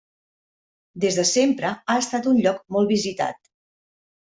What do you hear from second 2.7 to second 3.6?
molt visitat.